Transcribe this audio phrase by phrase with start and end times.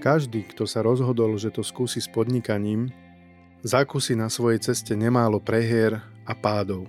[0.00, 2.88] Každý, kto sa rozhodol, že to skúsi s podnikaním,
[3.60, 6.88] zakúsi na svojej ceste nemálo prehier a pádov,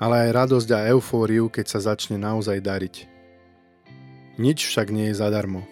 [0.00, 2.96] ale aj radosť a eufóriu, keď sa začne naozaj dariť.
[4.40, 5.68] Nič však nie je zadarmo.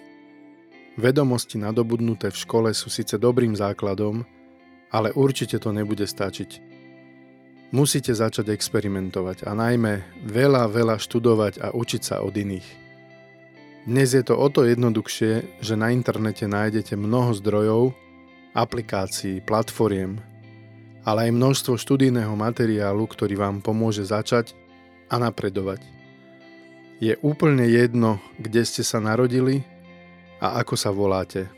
[1.01, 4.29] Vedomosti nadobudnuté v škole sú síce dobrým základom,
[4.93, 6.61] ale určite to nebude stačiť.
[7.73, 12.88] Musíte začať experimentovať a najmä veľa, veľa študovať a učiť sa od iných.
[13.89, 17.97] Dnes je to o to jednoduchšie, že na internete nájdete mnoho zdrojov,
[18.53, 20.21] aplikácií, platformiem,
[21.09, 24.53] ale aj množstvo študijného materiálu, ktorý vám pomôže začať
[25.09, 25.81] a napredovať.
[27.01, 29.65] Je úplne jedno, kde ste sa narodili
[30.37, 31.49] a ako sa voláte.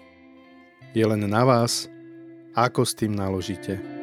[0.94, 1.90] Je len na vás,
[2.54, 3.99] ako s tým naložíte.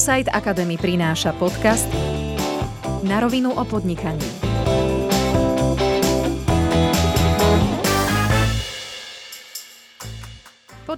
[0.00, 1.84] ProSite Academy prináša podcast
[3.04, 4.49] Na rovinu o podnikaní.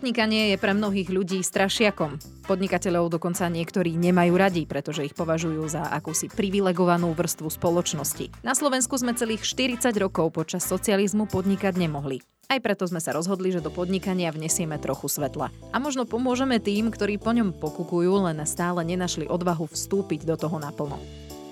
[0.02, 2.18] Podnikanie je pre mnohých ľudí strašiakom.
[2.50, 8.42] Podnikateľov dokonca niektorí nemajú radi, pretože ich považujú za akúsi privilegovanú vrstvu spoločnosti.
[8.42, 12.18] Na Slovensku sme celých 40 rokov počas socializmu podnikať nemohli.
[12.50, 15.54] Aj preto sme sa rozhodli, že do podnikania vnesieme trochu svetla.
[15.70, 20.58] A možno pomôžeme tým, ktorí po ňom pokukujú, len stále nenašli odvahu vstúpiť do toho
[20.58, 20.98] naplno.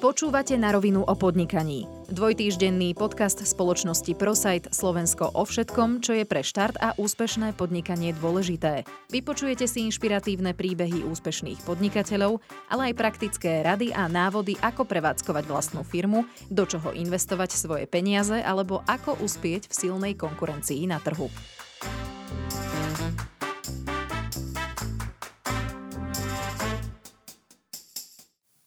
[0.03, 1.87] Počúvate na rovinu o podnikaní.
[2.11, 8.83] Dvojtýždenný podcast spoločnosti ProSite Slovensko o všetkom, čo je pre štart a úspešné podnikanie dôležité.
[9.15, 15.87] Vypočujete si inšpiratívne príbehy úspešných podnikateľov, ale aj praktické rady a návody, ako prevádzkovať vlastnú
[15.87, 21.31] firmu, do čoho investovať svoje peniaze alebo ako uspieť v silnej konkurencii na trhu.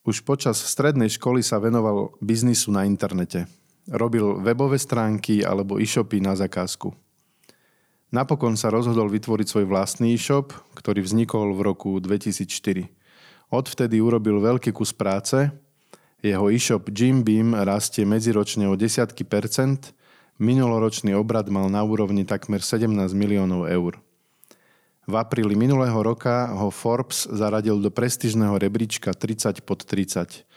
[0.03, 3.47] Už počas strednej školy sa venoval biznisu na internete.
[3.88, 6.91] Robil webové stránky alebo e-shopy na zakázku.
[8.12, 12.91] Napokon sa rozhodol vytvoriť svoj vlastný e-shop, ktorý vznikol v roku 2004.
[13.47, 15.47] Odvtedy urobil veľký kus práce.
[16.20, 19.96] Jeho e-shop Jim Beam rastie medziročne o desiatky percent,
[20.35, 24.03] minuloročný obrad mal na úrovni takmer 17 miliónov eur.
[25.03, 30.47] V apríli minulého roka ho Forbes zaradil do prestížneho rebríčka 30 pod 30.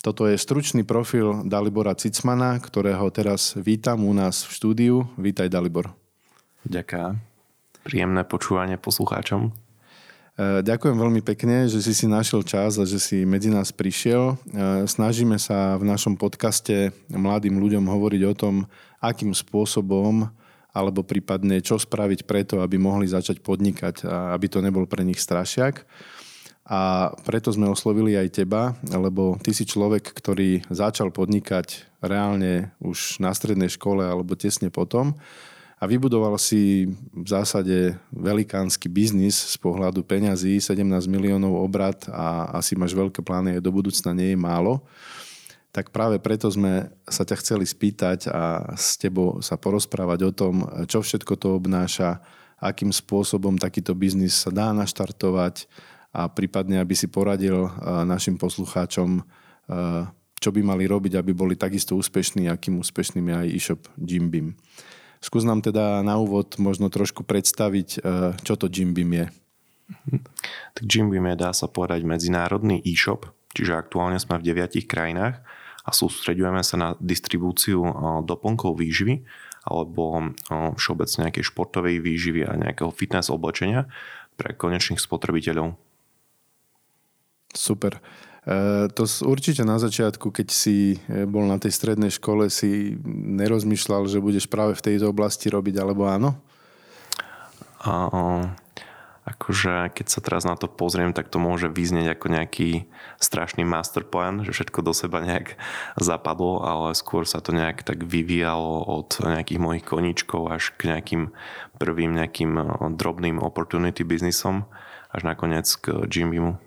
[0.00, 4.94] Toto je stručný profil Dalibora Cicmana, ktorého teraz vítam u nás v štúdiu.
[5.20, 5.92] Vítaj Dalibor.
[6.64, 7.20] Ďakujem.
[7.84, 9.52] Príjemné počúvanie poslucháčom.
[9.52, 14.32] E, ďakujem veľmi pekne, že si si našiel čas a že si medzi nás prišiel.
[14.32, 14.34] E,
[14.88, 18.54] snažíme sa v našom podcaste mladým ľuďom hovoriť o tom,
[19.04, 20.32] akým spôsobom
[20.72, 25.20] alebo prípadne čo spraviť preto, aby mohli začať podnikať a aby to nebol pre nich
[25.20, 25.84] strašiak.
[26.62, 33.20] A preto sme oslovili aj teba, lebo ty si človek, ktorý začal podnikať reálne už
[33.20, 35.18] na strednej škole alebo tesne potom
[35.82, 40.78] a vybudoval si v zásade velikánsky biznis z pohľadu peňazí, 17
[41.10, 44.86] miliónov obrad a asi máš veľké plány aj do budúcna, nie je málo
[45.72, 50.54] tak práve preto sme sa ťa chceli spýtať a s tebou sa porozprávať o tom,
[50.84, 52.20] čo všetko to obnáša,
[52.60, 55.66] akým spôsobom takýto biznis sa dá naštartovať
[56.12, 57.72] a prípadne, aby si poradil
[58.04, 59.24] našim poslucháčom,
[60.36, 64.52] čo by mali robiť, aby boli takisto úspešní, akým úspešným je aj e-shop Jimbim.
[65.24, 68.04] Skús nám teda na úvod možno trošku predstaviť,
[68.44, 69.26] čo to Jimbim je.
[70.76, 73.24] Tak Jimbim je, dá sa povedať, medzinárodný e-shop,
[73.56, 75.40] čiže aktuálne sme v deviatich krajinách
[75.82, 77.82] a sústredujeme sa na distribúciu
[78.22, 79.22] doplnkov výživy
[79.62, 80.34] alebo
[80.78, 83.86] všeobecne nejakej športovej výživy a nejakého fitness oblečenia
[84.34, 85.78] pre konečných spotrebiteľov.
[87.52, 88.00] Super.
[88.42, 92.96] E, to určite na začiatku, keď si e, bol na tej strednej škole, si
[93.38, 96.34] nerozmýšľal, že budeš práve v tejto oblasti robiť, alebo áno?
[97.84, 98.08] A,
[99.22, 102.90] akože keď sa teraz na to pozriem, tak to môže vyznieť ako nejaký
[103.22, 105.54] strašný masterplan, že všetko do seba nejak
[105.94, 111.30] zapadlo, ale skôr sa to nejak tak vyvíjalo od nejakých mojich koníčkov až k nejakým
[111.78, 112.66] prvým nejakým eh,
[112.98, 114.66] drobným opportunity biznisom
[115.14, 116.58] až nakoniec k Jimbimu.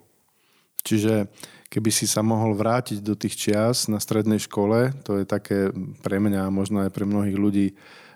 [0.86, 1.34] Čiže
[1.74, 5.74] keby si sa mohol vrátiť do tých čias na strednej škole, to je také
[6.06, 7.68] pre mňa a možno aj pre mnohých ľudí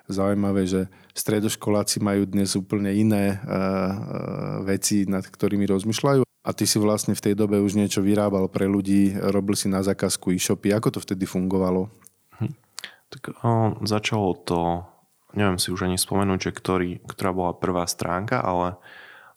[0.10, 6.26] zaujímavé, že stredoškoláci majú dnes úplne iné uh, veci, nad ktorými rozmýšľajú.
[6.26, 9.86] A ty si vlastne v tej dobe už niečo vyrábal pre ľudí, robil si na
[9.86, 10.74] zákazku e-shopy.
[10.74, 11.94] Ako to vtedy fungovalo?
[12.42, 12.54] Hm.
[13.14, 14.82] Tak o, začalo to,
[15.38, 18.82] neviem si už ani spomenúť, že ktorý, ktorá bola prvá stránka, ale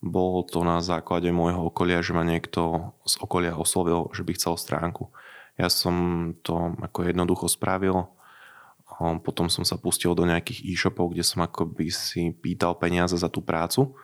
[0.03, 4.59] bolo to na základe môjho okolia, že ma niekto z okolia oslovil, že by chcel
[4.59, 5.13] stránku.
[5.61, 8.09] Ja som to ako jednoducho spravil,
[9.25, 13.41] potom som sa pustil do nejakých e-shopov, kde som akoby si pýtal peniaze za tú
[13.41, 13.97] prácu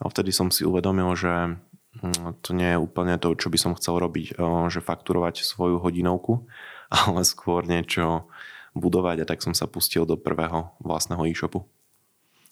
[0.00, 1.56] a vtedy som si uvedomil, že
[2.02, 4.36] hm, to nie je úplne to, čo by som chcel robiť,
[4.68, 6.44] že fakturovať svoju hodinovku,
[6.92, 8.28] ale skôr niečo
[8.76, 11.64] budovať a tak som sa pustil do prvého vlastného e-shopu.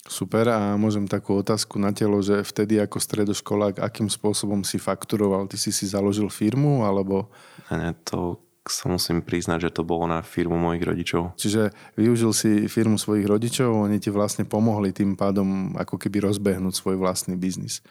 [0.04, 5.48] Super a môžem takú otázku na telo, že vtedy ako stredoškolák, akým spôsobom si fakturoval?
[5.48, 7.32] Ty si si založil firmu alebo...
[7.72, 11.36] Ne, to sa musím priznať, že to bolo na firmu mojich rodičov.
[11.36, 16.74] Čiže využil si firmu svojich rodičov, oni ti vlastne pomohli tým pádom ako keby rozbehnúť
[16.74, 17.84] svoj vlastný biznis.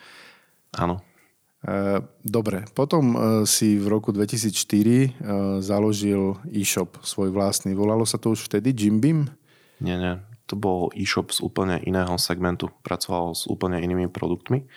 [0.74, 1.06] Áno.
[1.62, 5.10] E, dobre, potom e, si v roku 2004 e,
[5.62, 7.78] založil e-shop svoj vlastný.
[7.78, 9.30] Volalo sa to už vtedy Jim Beam?
[9.78, 12.70] Nie, nie to bol e-shop z úplne iného segmentu.
[12.84, 14.68] Pracoval s úplne inými produktmi.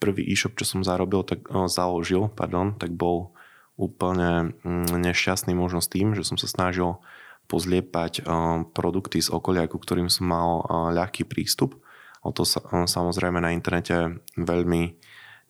[0.00, 3.36] Prvý e-shop, čo som zarobil, tak, založil, pardon, tak bol
[3.82, 7.02] úplne mm, nešťastný možno s tým, že som sa snažil
[7.50, 11.82] pozliepať o, produkty z okolia, ku ktorým som mal o, ľahký prístup.
[12.22, 14.94] O to sa, o, samozrejme na internete veľmi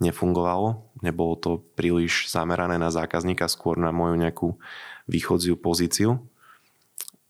[0.00, 0.88] nefungovalo.
[1.04, 4.56] Nebolo to príliš zamerané na zákazníka, skôr na moju nejakú
[5.04, 6.24] východziu pozíciu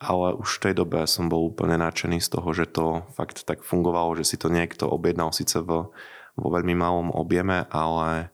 [0.03, 3.63] ale už v tej dobe som bol úplne nadšený z toho, že to fakt tak
[3.63, 5.95] fungovalo, že si to niekto objednal síce vo,
[6.35, 8.32] vo veľmi malom objeme, ale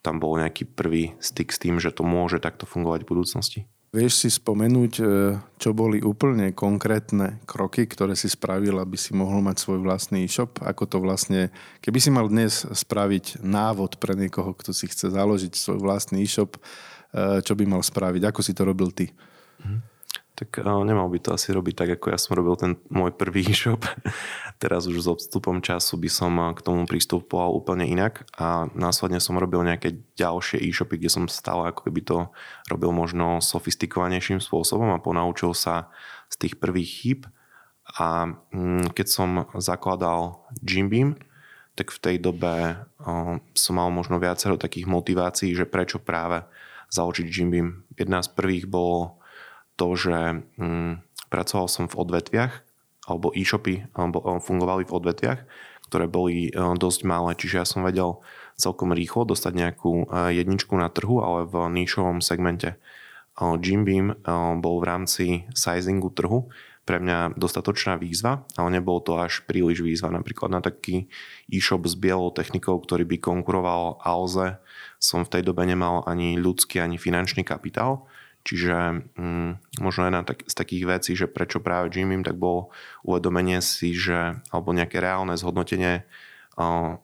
[0.00, 3.60] tam bol nejaký prvý styk s tým, že to môže takto fungovať v budúcnosti.
[3.90, 5.04] Vieš si spomenúť, e,
[5.58, 10.62] čo boli úplne konkrétne kroky, ktoré si spravil, aby si mohol mať svoj vlastný e-shop?
[10.62, 11.50] Ako to vlastne,
[11.82, 16.54] keby si mal dnes spraviť návod pre niekoho, kto si chce založiť svoj vlastný e-shop,
[16.54, 18.30] e, čo by mal spraviť?
[18.30, 19.10] Ako si to robil ty?
[19.58, 19.90] Mm
[20.40, 23.44] tak uh, nemal by to asi robiť tak, ako ja som robil ten môj prvý
[23.52, 23.84] e-shop.
[24.60, 29.40] Teraz už s odstupom času by som k tomu pristupoval úplne inak a následne som
[29.40, 32.28] robil nejaké ďalšie e-shopy, kde som stále ako keby to
[32.68, 35.88] robil možno sofistikovanejším spôsobom a ponaučil sa
[36.28, 37.20] z tých prvých chýb
[37.96, 41.16] a mm, keď som zakladal Jimbeam,
[41.72, 46.44] tak v tej dobe uh, som mal možno viacero takých motivácií, že prečo práve
[46.92, 47.88] založiť Jimbeam.
[47.96, 49.16] Jedna z prvých bolo
[49.80, 51.00] to, že hm,
[51.32, 52.69] pracoval som v odvetviach,
[53.10, 55.40] alebo e-shopy eh, fungovali v odvetviach,
[55.90, 58.22] ktoré boli eh, dosť malé, čiže ja som vedel
[58.54, 62.78] celkom rýchlo dostať nejakú eh, jedničku na trhu, ale v níšovom segmente.
[63.40, 64.20] Jim Beam
[64.60, 65.24] bol v rámci
[65.56, 66.52] sizingu trhu
[66.84, 70.12] pre mňa dostatočná výzva, ale nebol to až príliš výzva.
[70.12, 71.08] Napríklad na taký
[71.48, 74.60] e-shop s bielou technikou, ktorý by konkuroval Alze,
[75.00, 78.04] som v tej dobe nemal ani ľudský, ani finančný kapitál
[78.40, 82.72] Čiže mm, možno jedna tak, z takých vecí, že prečo práve Jimmy, tak bolo
[83.04, 86.08] uvedomenie si, že, alebo nejaké reálne zhodnotenie
[86.56, 86.96] uh,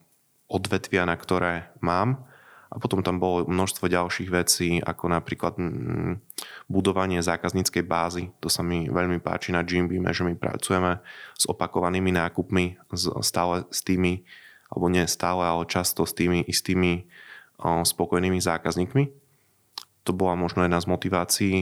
[0.49, 2.25] odvetvia, na ktoré mám.
[2.67, 6.19] A potom tam bolo množstvo ďalších vecí, ako napríklad mm,
[6.67, 8.33] budovanie zákazníckej bázy.
[8.43, 10.99] To sa mi veľmi páči na Jimby, že my pracujeme
[11.37, 12.81] s opakovanými nákupmi,
[13.23, 14.27] stále s tými,
[14.73, 17.07] alebo nie stále, ale často s tými istými
[17.63, 19.26] spokojnými zákazníkmi
[20.07, 21.59] to bola možno jedna z motivácií.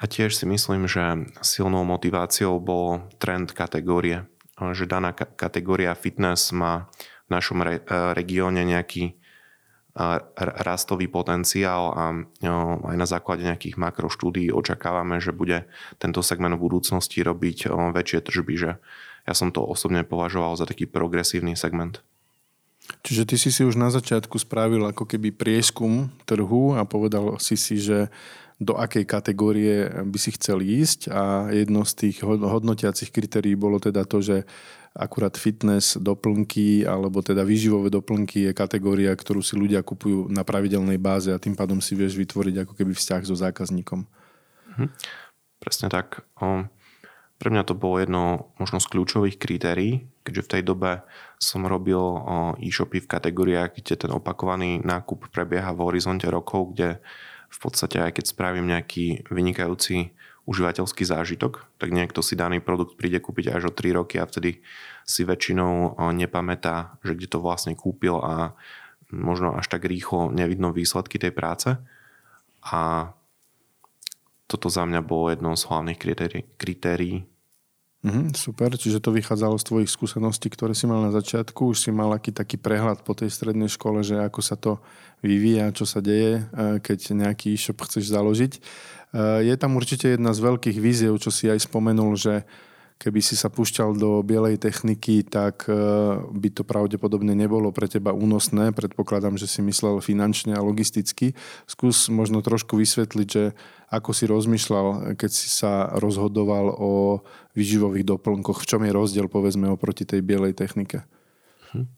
[0.00, 4.26] A tiež si myslím, že silnou motiváciou bol trend kategórie.
[4.58, 6.90] Že daná kategória fitness má
[7.28, 7.78] v našom e,
[8.16, 9.14] regióne nejaký e,
[10.36, 12.48] rastový potenciál a e,
[12.92, 15.70] aj na základe nejakých makroštúdií očakávame, že bude
[16.02, 18.70] tento segment v budúcnosti robiť väčšie tržby, že
[19.22, 22.02] ja som to osobne považoval za taký progresívny segment.
[23.02, 27.54] Čiže ty si si už na začiatku spravil ako keby prieskum trhu a povedal si
[27.54, 28.10] si, že
[28.62, 34.06] do akej kategórie by si chcel ísť a jedno z tých hodnotiacich kritérií bolo teda
[34.06, 34.46] to, že
[34.92, 41.00] akurát fitness doplnky alebo teda výživové doplnky je kategória, ktorú si ľudia kupujú na pravidelnej
[41.00, 44.04] báze a tým pádom si vieš vytvoriť ako keby vzťah so zákazníkom.
[44.78, 44.90] Hm,
[45.58, 46.22] presne tak.
[47.42, 51.02] Pre mňa to bolo jedno možno z kľúčových kritérií, keďže v tej dobe
[51.42, 51.98] som robil
[52.62, 57.02] e-shopy v kategóriách, kde ten opakovaný nákup prebieha v horizonte rokov, kde
[57.50, 60.14] v podstate aj keď spravím nejaký vynikajúci
[60.46, 64.62] užívateľský zážitok, tak niekto si daný produkt príde kúpiť až o 3 roky a vtedy
[65.02, 68.54] si väčšinou nepamätá, že kde to vlastne kúpil a
[69.10, 71.74] možno až tak rýchlo nevidno výsledky tej práce.
[72.62, 73.10] A
[74.46, 77.26] toto za mňa bolo jedno z hlavných kritérií, kritérií
[78.02, 81.70] Mhm, super, čiže to vychádzalo z tvojich skúseností, ktoré si mal na začiatku.
[81.70, 84.82] Už si mal aký taký prehľad po tej strednej škole, že ako sa to
[85.22, 88.52] vyvíja, čo sa deje, e, keď nejaký e-shop chceš založiť.
[88.58, 88.60] E,
[89.46, 92.42] je tam určite jedna z veľkých víziev, čo si aj spomenul, že
[93.02, 95.74] keby si sa púšťal do bielej techniky, tak e,
[96.22, 98.70] by to pravdepodobne nebolo pre teba únosné.
[98.70, 101.34] Predpokladám, že si myslel finančne a logisticky.
[101.66, 103.58] Skús možno trošku vysvetliť, že
[103.90, 107.20] ako si rozmýšľal, keď si sa rozhodoval o
[107.58, 108.62] výživových doplnkoch.
[108.62, 111.02] V čom je rozdiel, povedzme, oproti tej bielej technike?
[111.74, 111.90] Hm.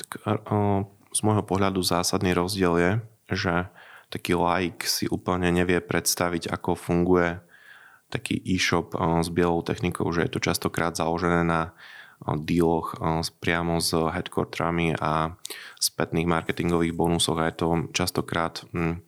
[0.00, 0.08] Tak,
[0.48, 2.92] o, z môjho pohľadu zásadný rozdiel je,
[3.28, 3.54] že
[4.08, 7.44] taký like si úplne nevie predstaviť, ako funguje
[8.14, 13.26] taký e-shop eh, s bielou technikou, že je to častokrát založené na eh, dealoch eh,
[13.42, 15.34] priamo s headquarterami a
[15.82, 19.02] spätných marketingových bonusoch a je to častokrát hm,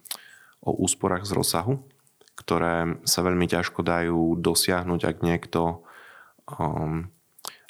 [0.67, 1.87] o úsporách z rozsahu,
[2.35, 5.87] ktoré sa veľmi ťažko dajú dosiahnuť, ak niekto
[6.59, 7.15] um,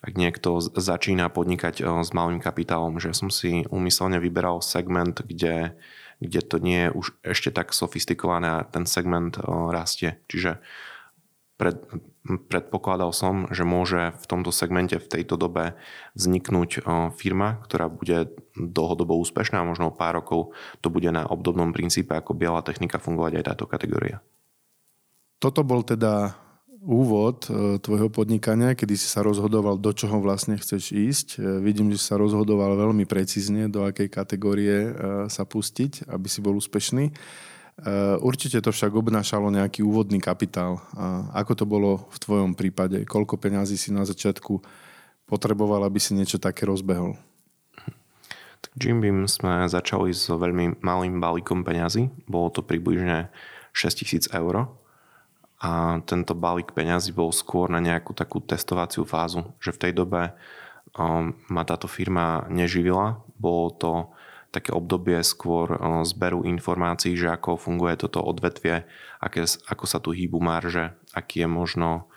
[0.07, 5.75] ak niekto začína podnikať s malým kapitálom, že som si úmyselne vyberal segment, kde,
[6.23, 9.35] kde to nie je už ešte tak sofistikované a ten segment
[9.75, 10.23] rastie.
[10.31, 10.63] Čiže
[11.57, 11.81] pred,
[12.53, 15.73] predpokladal som, že môže v tomto segmente v tejto dobe
[16.13, 16.85] vzniknúť
[17.17, 20.53] firma, ktorá bude dlhodobo úspešná a možno pár rokov
[20.85, 24.21] to bude na obdobnom princípe ako biela technika fungovať aj táto kategória.
[25.37, 26.47] Toto bol teda
[26.87, 31.29] úvod e, tvojho podnikania, kedy si sa rozhodoval, do čoho vlastne chceš ísť.
[31.37, 34.91] E, vidím, že sa rozhodoval veľmi precízne, do akej kategórie e,
[35.27, 37.11] sa pustiť, aby si bol úspešný.
[37.77, 40.81] Eh, určite to však obnášalo nejaký úvodný kapitál.
[41.37, 43.05] Ako to bolo v tvojom prípade?
[43.05, 44.65] Koľko peňazí si na začiatku
[45.29, 47.21] potreboval, aby si niečo také rozbehol?
[48.65, 52.09] Tak Jim Beam sme začali s veľmi malým balíkom peňazí.
[52.25, 53.29] Bolo to približne
[53.77, 54.73] 6000 eur.
[55.61, 60.33] A tento balík peňazí bol skôr na nejakú takú testovaciu fázu, že v tej dobe
[60.97, 63.21] um, ma táto firma neživila.
[63.37, 63.91] Bolo to
[64.57, 68.89] také obdobie skôr eh, zberu informácií, že ako funguje toto odvetvie,
[69.21, 72.09] aké, ako sa tu hýbu marže, aký je možno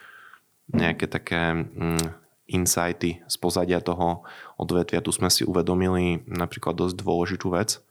[0.69, 4.23] nejaké také mm, insighty z pozadia toho
[4.55, 5.01] odvetvia.
[5.01, 7.81] Tu sme si uvedomili napríklad dosť dôležitú vec,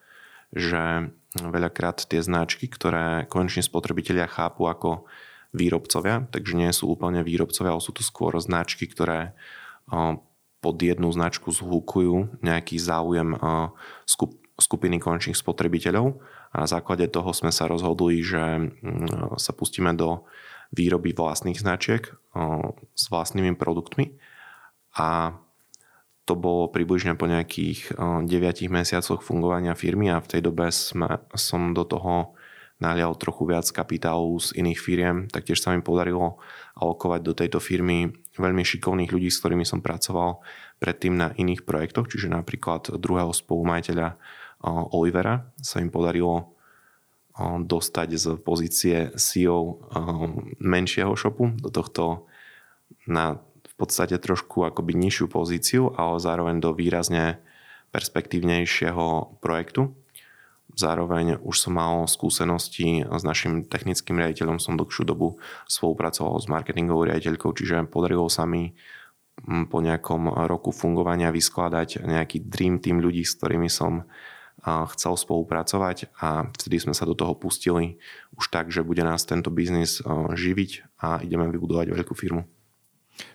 [0.54, 5.10] že veľakrát tie značky, ktoré konečne spotrebitelia chápu ako
[5.50, 9.34] výrobcovia, takže nie sú úplne výrobcovia, ale sú to skôr značky, ktoré
[9.90, 10.16] eh,
[10.58, 13.38] pod jednu značku zhlukujú nejaký záujem
[14.58, 16.18] skupiny konečných spotrebiteľov
[16.50, 20.26] a na základe toho sme sa rozhodli, že mm, sa pustíme do
[20.74, 22.12] výroby vlastných značiek
[22.92, 24.18] s vlastnými produktmi.
[24.98, 25.38] A
[26.28, 28.28] to bolo približne po nejakých 9
[28.68, 32.36] mesiacoch fungovania firmy a v tej dobe sme, som do toho
[32.78, 36.38] nalial trochu viac kapitálu z iných firiem, taktiež sa mi podarilo
[36.78, 40.38] alokovať do tejto firmy veľmi šikovných ľudí, s ktorými som pracoval
[40.78, 44.14] predtým na iných projektoch, čiže napríklad druhého spolumajiteľa
[44.64, 46.54] Olivera sa im podarilo
[47.38, 49.78] dostať z pozície CEO
[50.58, 52.26] menšieho shopu do tohto
[53.06, 57.38] na v podstate trošku akoby nižšiu pozíciu, ale zároveň do výrazne
[57.94, 59.94] perspektívnejšieho projektu.
[60.74, 65.38] Zároveň už som mal skúsenosti s našim technickým riaditeľom, som dlhšiu dobu
[65.70, 68.74] spolupracoval s marketingovou riaditeľkou, čiže podarilo sa mi
[69.70, 74.10] po nejakom roku fungovania vyskladať nejaký dream team ľudí, s ktorými som
[74.64, 78.02] chcel spolupracovať a vtedy sme sa do toho pustili
[78.34, 80.02] už tak, že bude nás tento biznis
[80.34, 82.42] živiť a ideme vybudovať veľkú firmu.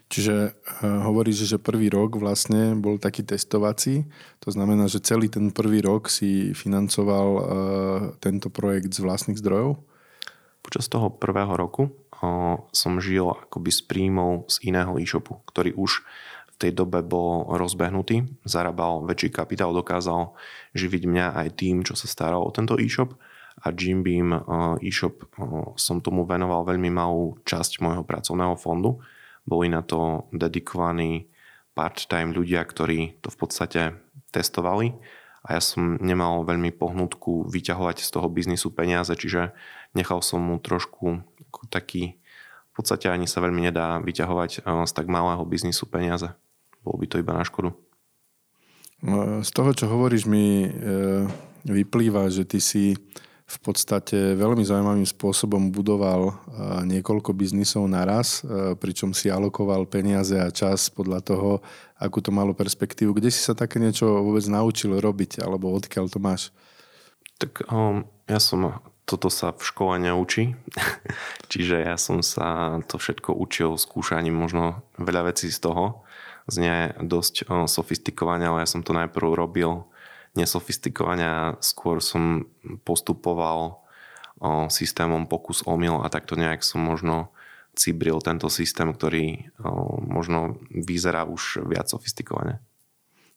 [0.08, 4.08] Čiže uh, hovoríš, že prvý rok vlastne bol taký testovací.
[4.46, 7.44] To znamená, že celý ten prvý rok si financoval uh,
[8.22, 9.82] tento projekt z vlastných zdrojov?
[10.64, 11.92] Počas toho prvého roku
[12.72, 16.08] som žil akoby s príjmov z iného e-shopu, ktorý už
[16.64, 20.32] tej dobe bol rozbehnutý, zarábal väčší kapitál, dokázal
[20.72, 23.12] živiť mňa aj tým, čo sa staral o tento e-shop.
[23.64, 25.28] A Jim Beam eh, e-shop eh,
[25.76, 29.04] som tomu venoval veľmi malú časť môjho pracovného fondu.
[29.44, 31.28] Boli na to dedikovaní
[31.76, 33.82] part-time ľudia, ktorí to v podstate
[34.32, 34.96] testovali.
[35.44, 39.52] A ja som nemal veľmi pohnutku vyťahovať z toho biznisu peniaze, čiže
[39.92, 41.20] nechal som mu trošku
[41.68, 42.24] taký
[42.74, 46.32] v podstate ani sa veľmi nedá vyťahovať eh, z tak malého biznisu peniaze
[46.84, 47.72] bolo by to iba na škodu.
[49.04, 50.70] No, z toho, čo hovoríš, mi e,
[51.68, 52.96] vyplýva, že ty si
[53.44, 56.34] v podstate veľmi zaujímavým spôsobom budoval e,
[56.88, 61.60] niekoľko biznisov naraz, e, pričom si alokoval peniaze a čas podľa toho,
[62.00, 63.12] akú to malo perspektívu.
[63.12, 66.56] Kde si sa také niečo vôbec naučil robiť, alebo odkiaľ to máš?
[67.36, 70.56] Tak um, ja som toto sa v škole neučí.
[71.52, 76.08] Čiže ja som sa to všetko učil skúšaním možno veľa vecí z toho.
[76.48, 79.88] Znie dosť sofistikovane, ale ja som to najprv robil
[80.34, 82.50] nesofistikovania, skôr som
[82.84, 83.80] postupoval
[84.68, 87.32] systémom pokus omyl a takto nejak som možno
[87.74, 89.50] cibril tento systém, ktorý
[90.04, 92.60] možno vyzerá už viac sofistikovane.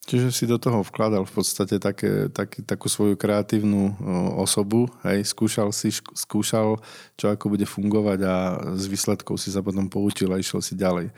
[0.06, 3.98] Čiže si do toho vkladal v podstate také, tak, takú svoju kreatívnu
[4.38, 6.78] osobu, hej, skúšal si, skúšal,
[7.18, 8.34] čo ako bude fungovať a
[8.78, 11.10] z výsledkov si sa potom poučil a išiel si ďalej.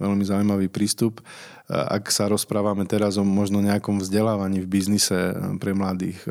[0.00, 1.20] Veľmi zaujímavý prístup.
[1.68, 6.24] Ak sa rozprávame teraz o možno nejakom vzdelávaní v biznise pre mladých,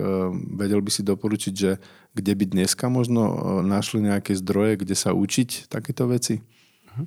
[0.58, 1.78] vedel by si doporučiť, že
[2.18, 3.30] kde by dneska možno
[3.62, 6.42] našli nejaké zdroje, kde sa učiť takéto veci?
[6.98, 7.06] Mhm.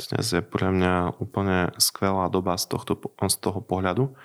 [0.00, 4.16] Dnes je podľa mňa úplne skvelá doba z, tohto, z toho pohľadu,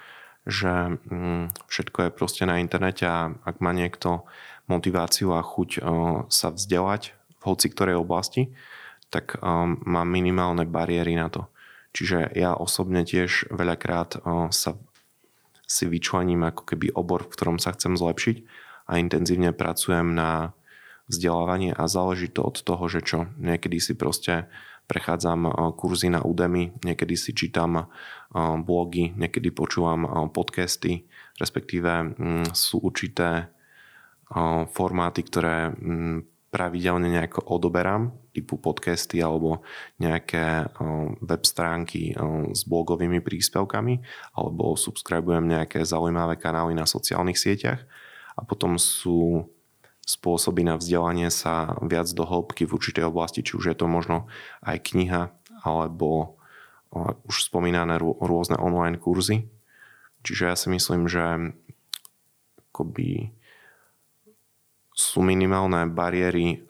[0.47, 4.23] že mm, všetko je proste na internete a ak má niekto
[4.71, 5.83] motiváciu a chuť
[6.31, 8.55] sa vzdelať v hoci ktorej oblasti,
[9.13, 9.37] tak
[9.85, 11.45] má minimálne bariéry na to.
[11.95, 14.19] Čiže ja osobne tiež veľakrát
[14.51, 14.75] sa
[15.65, 18.37] si vyčlením ako keby obor, v ktorom sa chcem zlepšiť
[18.91, 20.53] a intenzívne pracujem na
[21.07, 23.19] vzdelávanie a záleží to od toho, že čo.
[23.39, 24.51] Niekedy si proste
[24.85, 25.49] prechádzam
[25.79, 27.89] kurzy na Udemy, niekedy si čítam
[28.35, 31.09] blogy, niekedy počúvam podcasty,
[31.41, 33.49] respektíve mm, sú určité
[34.69, 39.59] formáty, ktoré mm, pravidelne nejako odoberám, typu podcasty alebo
[39.99, 40.71] nejaké
[41.19, 42.15] web stránky
[42.55, 43.99] s blogovými príspevkami
[44.39, 47.83] alebo subscribujem nejaké zaujímavé kanály na sociálnych sieťach
[48.39, 49.51] a potom sú
[50.05, 54.29] spôsoby na vzdelanie sa viac do hĺbky v určitej oblasti, či už je to možno
[54.61, 55.33] aj kniha,
[55.65, 56.37] alebo
[57.25, 59.49] už spomínané rôzne online kurzy.
[60.21, 61.57] Čiže ja si myslím, že
[62.69, 63.33] akoby
[64.95, 66.63] sú minimálne bariéry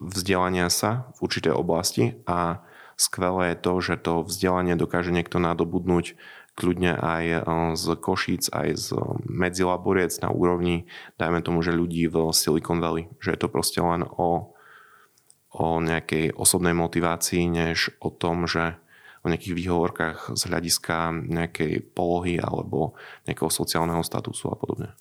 [0.00, 2.64] vzdelania sa v určitej oblasti a
[2.96, 6.16] skvelé je to, že to vzdelanie dokáže niekto nadobudnúť
[6.56, 7.24] kľudne aj
[7.76, 8.88] z Košíc, aj z
[9.28, 10.88] medzilaboriec na úrovni,
[11.20, 13.12] dajme tomu, že ľudí v Silicon Valley.
[13.20, 14.56] Že je to proste len o,
[15.52, 18.80] o nejakej osobnej motivácii, než o tom, že
[19.20, 22.96] o nejakých výhovorkách z hľadiska nejakej polohy alebo
[23.28, 24.96] nejakého sociálneho statusu a podobne.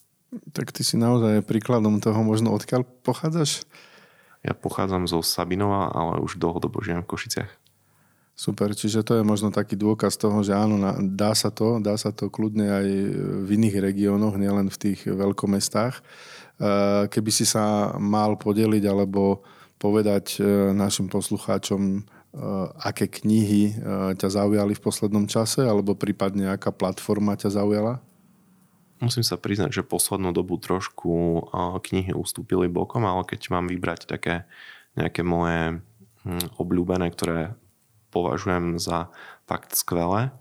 [0.52, 3.64] Tak ty si naozaj príkladom toho možno odkiaľ pochádzaš?
[4.46, 7.52] Ja pochádzam zo Sabinova, ale už dlhodobo žijem v Košiciach.
[8.36, 10.76] Super, čiže to je možno taký dôkaz toho, že áno,
[11.16, 12.88] dá sa to, dá sa to kľudne aj
[13.48, 15.96] v iných regiónoch, nielen v tých veľkomestách.
[15.96, 16.02] E,
[17.08, 19.40] keby si sa mal podeliť alebo
[19.80, 22.00] povedať e, našim poslucháčom, e,
[22.84, 23.80] aké knihy
[24.20, 28.04] ťa zaujali v poslednom čase, alebo prípadne aká platforma ťa zaujala?
[29.06, 31.46] Musím sa priznať, že poslednú dobu trošku
[31.78, 34.50] knihy ustúpili bokom, ale keď mám vybrať také
[34.98, 35.86] nejaké moje
[36.26, 37.54] hm, obľúbené, ktoré
[38.10, 39.14] považujem za
[39.46, 40.34] fakt skvelé,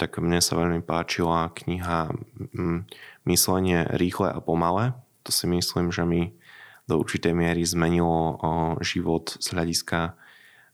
[0.00, 2.10] tak mne sa veľmi páčila kniha
[2.50, 2.90] mm,
[3.22, 4.98] Myslenie rýchle a pomalé.
[5.22, 6.34] To si myslím, že mi
[6.90, 8.42] do určitej miery zmenilo
[8.82, 10.18] život z hľadiska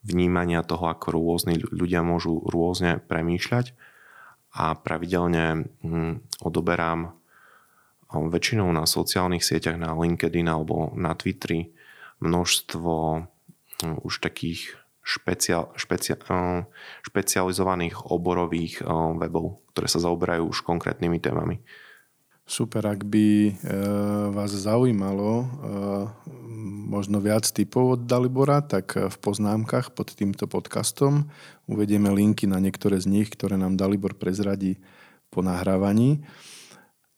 [0.01, 3.77] vnímania toho, ako rôzni ľudia môžu rôzne premýšľať
[4.57, 7.18] a pravidelne mm, odoberám
[8.09, 11.77] väčšinou na sociálnych sieťach, na LinkedIn alebo na Twitteri
[12.25, 12.94] množstvo
[13.85, 16.64] mm, už takých špeciál, špeciál, eh,
[17.05, 21.61] špecializovaných oborových eh, webov, ktoré sa zaoberajú už konkrétnymi témami.
[22.49, 23.53] Super, ak by e,
[24.33, 25.47] vás zaujímalo e,
[26.88, 31.29] možno viac typov od Dalibora, tak v poznámkach pod týmto podcastom
[31.68, 34.81] uvedieme linky na niektoré z nich, ktoré nám Dalibor prezradí
[35.29, 36.25] po nahrávaní.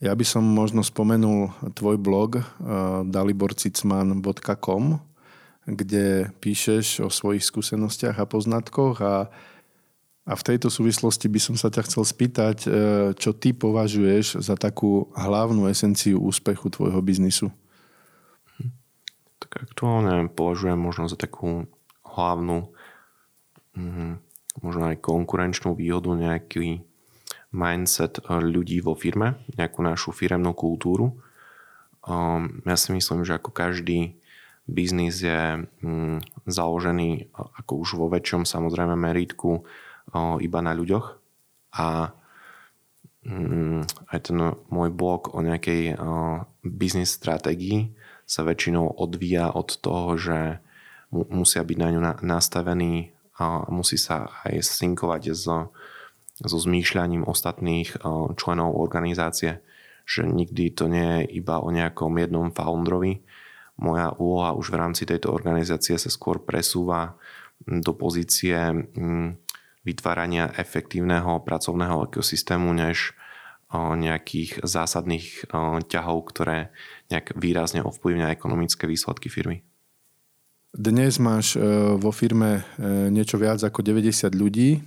[0.01, 2.43] Ja by som možno spomenul tvoj blog e,
[3.05, 4.85] daliborcicman.com,
[5.69, 9.29] kde píšeš o svojich skúsenostiach a poznatkoch a,
[10.25, 12.69] a v tejto súvislosti by som sa ťa chcel spýtať, e,
[13.13, 17.53] čo ty považuješ za takú hlavnú esenciu úspechu tvojho biznisu?
[19.37, 21.69] Tak aktuálne považujem možno za takú
[22.09, 22.73] hlavnú
[23.77, 24.17] mm,
[24.65, 26.89] možno aj konkurenčnú výhodu nejaký
[27.51, 31.19] mindset ľudí vo firme, nejakú našu firemnú kultúru.
[32.07, 34.21] Um, ja si myslím, že ako každý
[34.71, 39.67] biznis je mm, založený ako už vo väčšom samozrejme meritku
[40.41, 41.07] iba na ľuďoch
[41.79, 42.11] a
[43.27, 44.39] mm, aj ten
[44.71, 45.95] môj blog o nejakej
[46.67, 47.95] biznis stratégii
[48.27, 50.39] sa väčšinou odvíja od toho, že
[51.11, 55.75] musia byť na ňu nastavení a musí sa aj synkovať so,
[56.41, 58.01] so zmýšľaním ostatných
[58.37, 59.61] členov organizácie,
[60.09, 63.23] že nikdy to nie je iba o nejakom jednom founderovi,
[63.81, 67.17] moja úloha už v rámci tejto organizácie sa skôr presúva
[67.65, 68.57] do pozície
[69.81, 73.17] vytvárania efektívneho pracovného ekosystému, než
[73.73, 75.49] nejakých zásadných
[75.89, 76.75] ťahov, ktoré
[77.09, 79.65] nejak výrazne ovplyvňa ekonomické výsledky firmy.
[80.77, 81.57] Dnes máš
[81.97, 82.69] vo firme
[83.09, 84.85] niečo viac ako 90 ľudí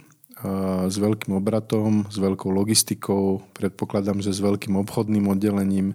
[0.90, 5.94] s veľkým obratom, s veľkou logistikou, predpokladám, že s veľkým obchodným oddelením.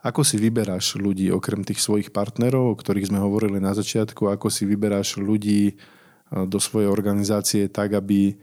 [0.00, 4.48] Ako si vyberáš ľudí, okrem tých svojich partnerov, o ktorých sme hovorili na začiatku, ako
[4.48, 5.76] si vyberáš ľudí
[6.30, 8.34] do svojej organizácie tak, aby,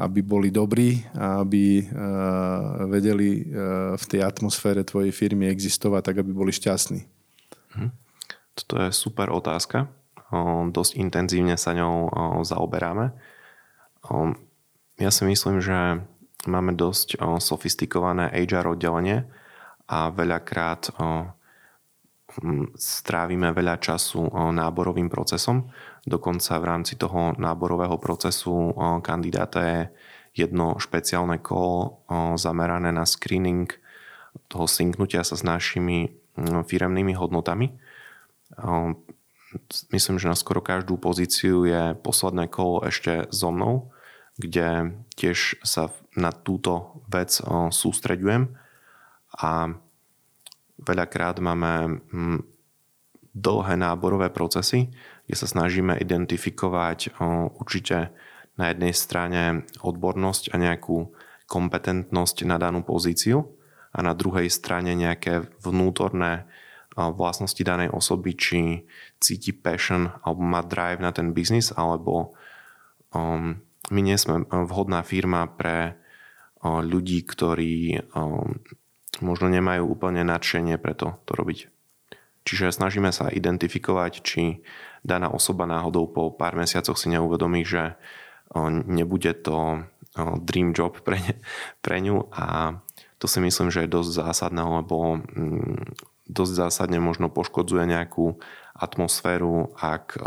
[0.00, 1.84] aby boli dobrí a aby
[2.88, 3.46] vedeli
[3.94, 7.04] v tej atmosfére tvojej firmy existovať tak, aby boli šťastní?
[7.76, 7.90] Hm.
[8.56, 9.92] Toto je super otázka.
[10.70, 12.10] Dosť intenzívne sa ňou
[12.42, 13.14] zaoberáme.
[14.98, 16.02] Ja si myslím, že
[16.46, 19.26] máme dosť sofistikované HR oddelenie
[19.86, 20.90] a veľakrát
[22.76, 25.70] strávime veľa času náborovým procesom.
[26.02, 29.80] Dokonca v rámci toho náborového procesu kandidáta je
[30.36, 32.04] jedno špeciálne kolo
[32.36, 33.70] zamerané na screening
[34.52, 36.12] toho synknutia sa s našimi
[36.66, 37.72] firemnými hodnotami
[39.92, 43.92] myslím, že na skoro každú pozíciu je posledné kolo ešte so mnou,
[44.36, 47.32] kde tiež sa na túto vec
[47.72, 48.52] sústreďujem.
[49.36, 49.76] A
[50.80, 52.40] veľakrát máme hm,
[53.36, 54.88] dlhé náborové procesy,
[55.28, 57.16] kde sa snažíme identifikovať
[57.60, 58.12] určite
[58.56, 61.12] na jednej strane odbornosť a nejakú
[61.46, 63.44] kompetentnosť na danú pozíciu
[63.92, 66.48] a na druhej strane nejaké vnútorné
[66.96, 68.60] vlastnosti danej osoby, či
[69.20, 72.36] cíti passion alebo má drive na ten biznis, alebo
[73.12, 78.58] um, my nie sme vhodná firma pre uh, ľudí, ktorí um,
[79.24, 81.58] možno nemajú úplne nadšenie pre to, to robiť.
[82.46, 84.62] Čiže snažíme sa identifikovať, či
[85.02, 91.00] daná osoba náhodou po pár mesiacoch si neuvedomí, že uh, nebude to uh, dream job
[91.02, 91.34] pre, ne,
[91.84, 92.78] pre ňu a
[93.16, 95.80] to si myslím, že je dosť zásadné, lebo um,
[96.26, 98.38] dosť zásadne možno poškodzuje nejakú
[98.76, 100.18] atmosféru, ak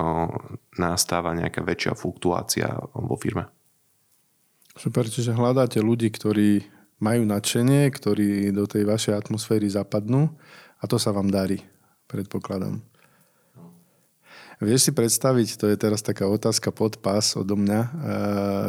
[0.80, 3.52] nastáva nejaká väčšia fluktuácia vo firme.
[4.80, 6.64] Super, čiže hľadáte ľudí, ktorí
[7.04, 10.32] majú nadšenie, ktorí do tej vašej atmosféry zapadnú
[10.80, 11.60] a to sa vám darí,
[12.08, 12.80] predpokladám.
[14.60, 17.80] Vieš si predstaviť, to je teraz taká otázka pod pás odo mňa,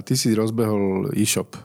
[0.06, 1.58] ty si rozbehol e-shop.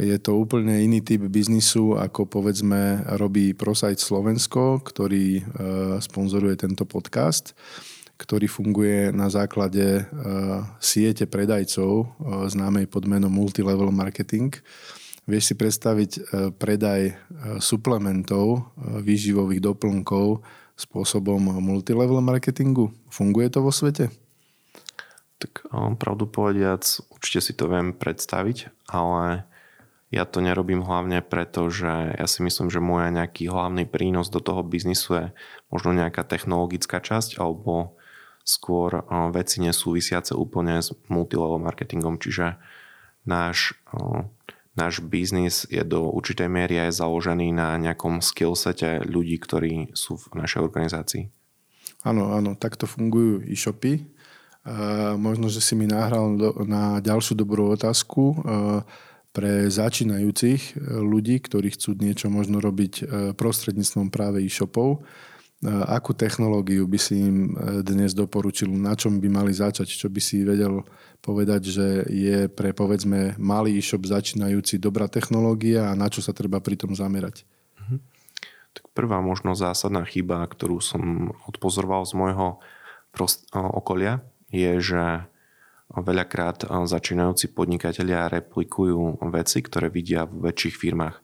[0.00, 5.42] Je to úplne iný typ biznisu, ako povedzme robí ProSite Slovensko, ktorý e,
[6.00, 7.52] sponzoruje tento podcast,
[8.16, 10.02] ktorý funguje na základe e,
[10.80, 12.04] siete predajcov e,
[12.48, 14.48] známej pod menom Multilevel Marketing.
[15.28, 16.10] Vieš si predstaviť
[16.58, 17.14] predaj
[17.62, 18.74] suplementov,
[19.06, 20.42] výživových doplnkov
[20.74, 22.90] spôsobom multilevel marketingu?
[23.06, 24.10] Funguje to vo svete?
[25.38, 25.70] Tak
[26.02, 26.82] pravdu povediac,
[27.14, 29.46] určite si to viem predstaviť, ale
[30.12, 34.44] ja to nerobím hlavne preto, že ja si myslím, že môj nejaký hlavný prínos do
[34.44, 35.26] toho biznisu je
[35.72, 37.96] možno nejaká technologická časť alebo
[38.44, 42.60] skôr veci nesúvisiace úplne s multilevel marketingom, čiže
[43.24, 43.72] náš,
[44.76, 50.44] náš biznis je do určitej miery aj založený na nejakom skillsete ľudí, ktorí sú v
[50.44, 51.24] našej organizácii.
[52.02, 54.10] Áno, áno, takto fungujú e-shopy.
[54.62, 58.22] Uh, možno, že si mi nahral do, na ďalšiu dobrú otázku.
[58.42, 58.82] Uh,
[59.32, 65.00] pre začínajúcich e, ľudí, ktorí chcú niečo možno robiť e, prostredníctvom práve e-shopov.
[65.00, 70.20] E, akú technológiu by si im dnes doporučil, na čom by mali začať, čo by
[70.20, 70.84] si vedel
[71.24, 76.60] povedať, že je pre povedzme malý e-shop začínajúci dobrá technológia a na čo sa treba
[76.60, 77.48] pri tom zamerať?
[77.80, 77.96] Mhm.
[78.72, 82.60] Tak prvá možno zásadná chyba, ktorú som odpozoroval z môjho
[83.52, 85.28] okolia, je, že
[85.92, 91.20] Veľakrát začínajúci podnikatelia replikujú veci, ktoré vidia v väčších firmách.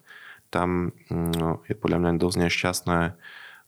[0.52, 3.00] Tam mm, je podľa mňa dosť nešťastné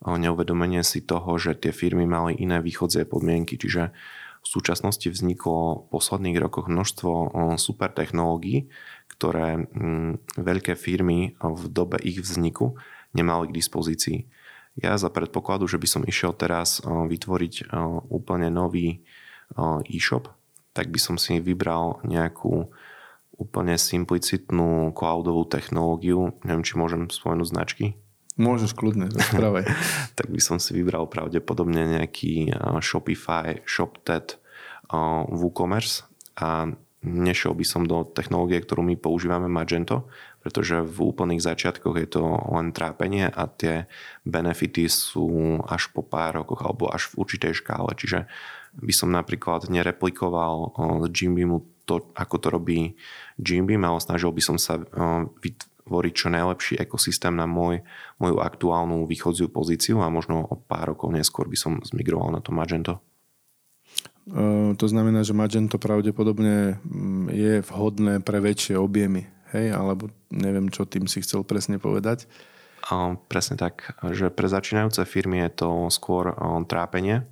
[0.05, 3.57] neuvedomenie si toho, že tie firmy mali iné východzie podmienky.
[3.57, 3.93] Čiže
[4.41, 8.69] v súčasnosti vzniklo v posledných rokoch množstvo super technológií,
[9.09, 12.77] ktoré mm, veľké firmy v dobe ich vzniku
[13.17, 14.29] nemali k dispozícii.
[14.77, 17.73] Ja za predpokladu, že by som išiel teraz vytvoriť
[18.07, 19.03] úplne nový
[19.91, 20.31] e-shop,
[20.71, 22.71] tak by som si vybral nejakú
[23.35, 26.37] úplne simplicitnú cloudovú technológiu.
[26.45, 27.85] Neviem, či môžem spomenúť značky.
[28.39, 29.65] Môžeš kľudne, rozprávaj.
[30.17, 34.39] tak by som si vybral pravdepodobne nejaký Shopify, ShopTet,
[35.29, 36.07] WooCommerce
[36.39, 40.05] a nešiel by som do technológie, ktorú my používame Magento,
[40.41, 43.89] pretože v úplných začiatkoch je to len trápenie a tie
[44.25, 47.93] benefity sú až po pár rokoch alebo až v určitej škále.
[47.97, 48.29] Čiže
[48.79, 50.71] by som napríklad nereplikoval
[51.03, 52.95] z Jimbeamu to, ako to robí
[53.35, 54.79] Jimbeam, ale snažil by som sa
[55.43, 57.83] vytvoriť čo najlepší ekosystém na môj,
[58.21, 62.55] moju aktuálnu východziu pozíciu a možno o pár rokov neskôr by som zmigroval na to
[62.55, 63.03] Magento.
[64.77, 69.73] To znamená, že Magento pravdepodobne mm, je vhodné pre väčšie objemy, hej?
[69.73, 72.29] Alebo neviem, čo tým si chcel presne povedať.
[73.27, 76.33] Presne tak, že pre začínajúce firmy je to skôr
[76.65, 77.25] trápenie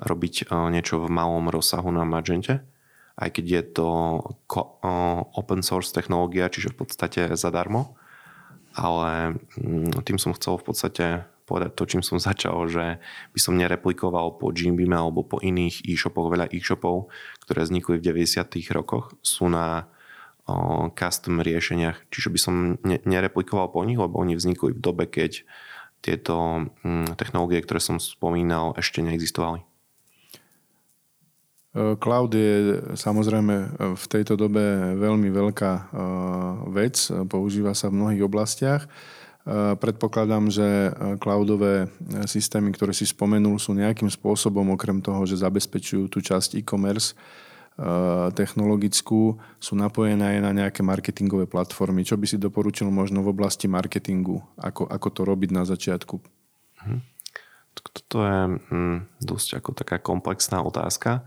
[0.00, 2.64] robiť niečo v malom rozsahu na Magente,
[3.20, 3.88] aj keď je to
[5.36, 8.00] open source technológia, čiže v podstate zadarmo.
[8.70, 11.06] Ale mm, tým som chcel v podstate
[11.44, 13.02] povedať to, čím som začal, že
[13.34, 17.10] by som nereplikoval po Jimbeam alebo po iných e-shopoch, veľa e-shopov,
[17.44, 18.46] ktoré vznikli v 90.
[18.70, 19.90] rokoch, sú na
[20.46, 22.08] o, custom riešeniach.
[22.08, 22.54] Čiže by som
[22.86, 25.42] ne, nereplikoval po nich, lebo oni vznikli v dobe, keď
[26.00, 29.69] tieto mm, technológie, ktoré som spomínal, ešte neexistovali.
[31.70, 33.54] E, cloud je samozrejme
[33.94, 35.72] v tejto dobe veľmi veľká
[36.70, 36.96] vec,
[37.30, 38.90] používa sa v mnohých oblastiach.
[39.40, 41.88] Eh, predpokladám, že eh, cloudové eh,
[42.28, 47.16] systémy, ktoré si spomenul, sú nejakým spôsobom, okrem toho, že zabezpečujú tú časť e-commerce
[48.36, 52.04] technologickú, sú napojené aj na nejaké marketingové platformy.
[52.04, 54.44] Čo by si doporučil možno v oblasti marketingu?
[54.60, 56.20] Ako, ako to robiť na začiatku?
[56.84, 56.98] Mhm.
[57.72, 61.24] Toto je hm, dosť ako taká komplexná otázka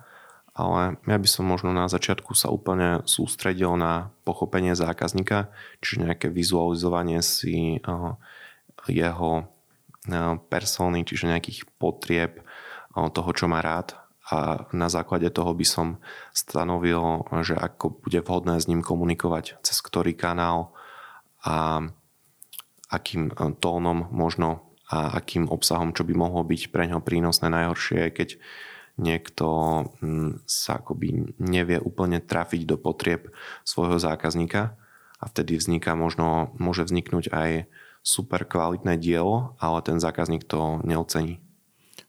[0.54, 5.50] ale ja by som možno na začiatku sa úplne sústredil na pochopenie zákazníka,
[5.82, 8.12] čiže nejaké vizualizovanie si eh,
[8.86, 9.32] jeho
[10.10, 13.98] eh, persóny, čiže nejakých potrieb eh, toho, čo má rád
[14.32, 15.88] a na základe toho by som
[16.32, 20.72] stanovil, že ako bude vhodné s ním komunikovať, cez ktorý kanál
[21.44, 21.84] a
[22.88, 27.52] akým tónom možno a akým obsahom, čo by mohlo byť pre ňo prínosné.
[27.52, 28.40] Najhoršie keď
[28.98, 29.48] niekto
[30.00, 33.34] hm, sa akoby nevie úplne trafiť do potrieb
[33.66, 34.78] svojho zákazníka
[35.18, 37.50] a vtedy vzniká možno, môže vzniknúť aj
[38.04, 41.40] super kvalitné dielo, ale ten zákazník to neocení.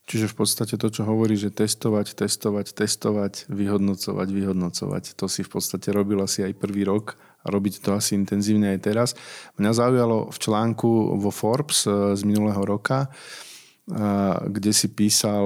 [0.05, 5.51] Čiže v podstate to, čo hovorí, že testovať, testovať, testovať, vyhodnocovať, vyhodnocovať, to si v
[5.57, 9.11] podstate robil asi aj prvý rok a robiť to asi intenzívne aj teraz.
[9.57, 13.09] Mňa zaujalo v článku vo Forbes eh, z minulého roka,
[14.49, 15.45] kde si písal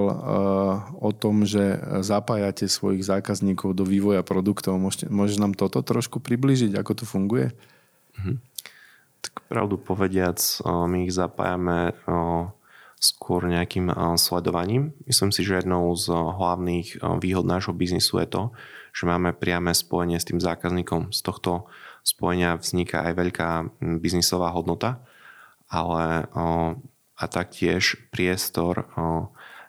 [0.94, 4.79] o tom, že zapájate svojich zákazníkov do vývoja produktov.
[4.79, 7.51] Môžete, môžeš nám toto trošku približiť, ako to funguje?
[8.14, 8.38] Mhm.
[9.18, 11.98] Tak pravdu povediac, my ich zapájame
[13.03, 14.94] skôr nejakým sledovaním.
[15.07, 18.42] Myslím si, že jednou z hlavných výhod nášho biznisu je to,
[18.94, 21.11] že máme priame spojenie s tým zákazníkom.
[21.11, 21.66] Z tohto
[22.07, 23.51] spojenia vzniká aj veľká
[23.98, 25.03] biznisová hodnota,
[25.66, 26.31] ale
[27.18, 28.87] a taktiež priestor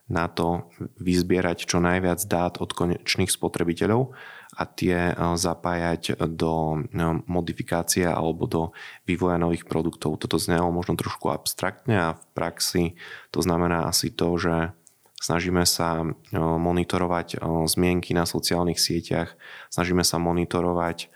[0.10, 4.14] na to vyzbierať čo najviac dát od konečných spotrebiteľov
[4.58, 6.82] a tie zapájať do
[7.30, 8.62] modifikácie alebo do
[9.06, 10.18] vývoja nových produktov.
[10.18, 12.84] Toto znelo možno trošku abstraktne a v praxi
[13.30, 14.74] to znamená asi to, že
[15.22, 16.02] snažíme sa
[16.34, 17.38] monitorovať
[17.70, 19.38] zmienky na sociálnych sieťach,
[19.70, 21.14] snažíme sa monitorovať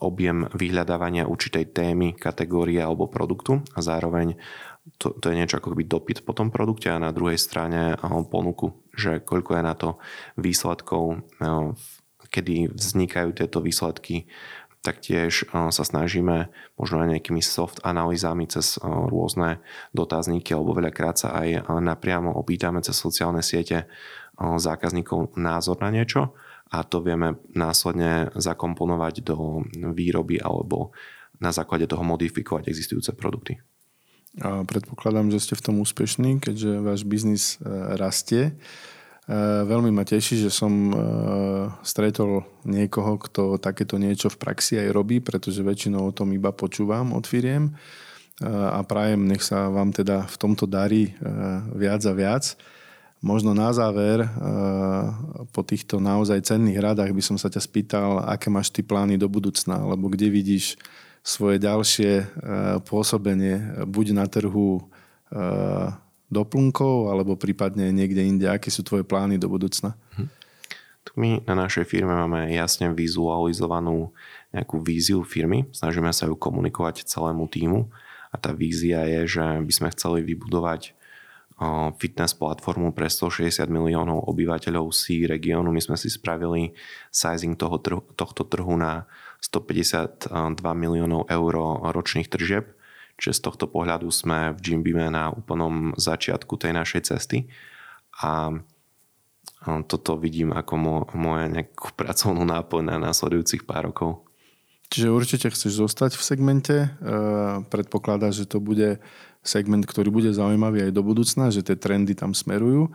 [0.00, 4.40] objem vyhľadávania určitej témy, kategórie alebo produktu a zároveň
[4.98, 7.94] to, to je niečo ako by dopyt po tom produkte a na druhej strane
[8.30, 9.88] ponuku, že koľko je na to
[10.34, 11.22] výsledkov,
[12.32, 14.26] kedy vznikajú tieto výsledky,
[14.82, 19.62] taktiež sa snažíme možno aj nejakými soft analýzami cez rôzne
[19.94, 23.86] dotazníky alebo veľakrát sa aj napriamo opýtame cez sociálne siete
[24.42, 26.34] zákazníkov názor na niečo
[26.74, 29.62] a to vieme následne zakomponovať do
[29.94, 30.90] výroby alebo
[31.38, 33.62] na základe toho modifikovať existujúce produkty.
[34.40, 37.68] A predpokladám, že ste v tom úspešní, keďže váš biznis e,
[38.00, 38.42] rastie.
[38.48, 38.52] E,
[39.68, 40.94] veľmi ma teší, že som e,
[41.84, 47.12] stretol niekoho, kto takéto niečo v praxi aj robí, pretože väčšinou o tom iba počúvam
[47.12, 47.76] od firiem
[48.42, 51.14] a prajem, nech sa vám teda v tomto darí
[51.78, 52.58] viac a viac.
[53.22, 54.26] Možno na záver,
[55.54, 59.30] po týchto naozaj cenných radách by som sa ťa spýtal, aké máš ty plány do
[59.30, 60.74] budúcna, alebo kde vidíš
[61.22, 62.24] svoje ďalšie e,
[62.82, 64.82] pôsobenie buď na trhu e,
[66.28, 68.46] doplnkov alebo prípadne niekde inde.
[68.50, 69.94] Aké sú tvoje plány do budúcna?
[70.18, 70.28] Hm.
[71.18, 74.14] My na našej firme máme jasne vizualizovanú
[74.54, 75.68] nejakú víziu firmy.
[75.74, 77.90] Snažíme sa ju komunikovať celému týmu
[78.32, 80.96] a tá vízia je, že by sme chceli vybudovať
[82.00, 85.70] fitness platformu pre 160 miliónov obyvateľov C regiónu.
[85.70, 86.74] My sme si spravili
[87.12, 89.06] sizing toho trhu, tohto trhu na
[89.42, 90.30] 152
[90.78, 91.52] miliónov eur
[91.90, 92.70] ročných tržieb.
[93.18, 97.50] Čiže z tohto pohľadu sme v Jimbime na úplnom začiatku tej našej cesty.
[98.22, 98.54] A
[99.86, 100.74] toto vidím ako
[101.14, 104.26] moje nejakú pracovnú náplň na následujúcich pár rokov.
[104.92, 106.76] Čiže určite chceš zostať v segmente.
[107.72, 109.00] Predpokladá, že to bude
[109.40, 112.92] segment, ktorý bude zaujímavý aj do budúcna, že tie trendy tam smerujú.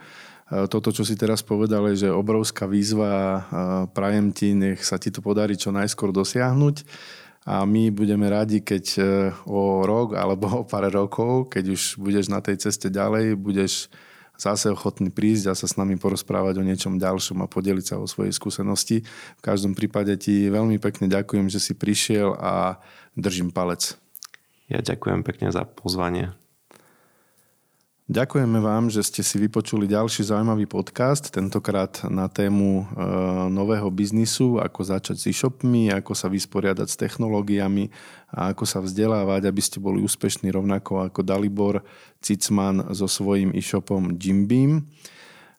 [0.47, 3.43] Toto, čo si teraz povedal, je, že obrovská výzva,
[3.91, 6.87] prajem ti, nech sa ti to podarí čo najskôr dosiahnuť
[7.47, 9.01] a my budeme radi, keď e,
[9.47, 13.87] o rok alebo o pár rokov, keď už budeš na tej ceste ďalej, budeš
[14.35, 18.05] zase ochotný prísť a sa s nami porozprávať o niečom ďalšom a podeliť sa o
[18.05, 19.07] svojej skúsenosti.
[19.39, 22.83] V každom prípade ti veľmi pekne ďakujem, že si prišiel a
[23.15, 23.95] držím palec.
[24.67, 26.35] Ja ďakujem pekne za pozvanie.
[28.07, 33.03] Ďakujeme vám, že ste si vypočuli ďalší zaujímavý podcast, tentokrát na tému e,
[33.51, 37.91] nového biznisu, ako začať s e-shopmi, ako sa vysporiadať s technológiami
[38.31, 41.83] a ako sa vzdelávať, aby ste boli úspešní rovnako ako Dalibor
[42.23, 44.87] Cicman so svojím e-shopom Jimbeam.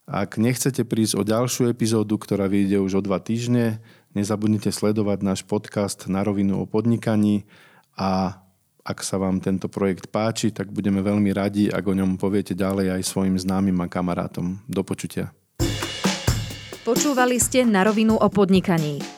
[0.08, 3.84] Ak nechcete prísť o ďalšiu epizódu, ktorá vyjde už o dva týždne,
[4.16, 7.44] nezabudnite sledovať náš podcast na rovinu o podnikaní
[7.92, 8.40] a
[8.88, 12.96] ak sa vám tento projekt páči, tak budeme veľmi radi, ak o ňom poviete ďalej
[12.96, 14.64] aj svojim známym a kamarátom.
[14.64, 15.28] Do počutia.
[16.88, 19.17] Počúvali ste na rovinu o podnikaní.